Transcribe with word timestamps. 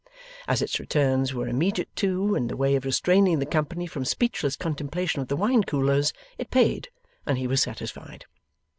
As 0.47 0.63
its 0.63 0.79
returns 0.79 1.31
were 1.35 1.47
immediate, 1.47 1.95
too, 1.95 2.33
in 2.33 2.47
the 2.47 2.57
way 2.57 2.75
of 2.75 2.85
restraining 2.85 3.37
the 3.37 3.45
company 3.45 3.85
from 3.85 4.03
speechless 4.03 4.55
contemplation 4.55 5.21
of 5.21 5.27
the 5.27 5.35
wine 5.37 5.61
coolers, 5.63 6.11
it 6.39 6.49
paid, 6.49 6.89
and 7.27 7.37
he 7.37 7.45
was 7.45 7.61
satisfied. 7.61 8.25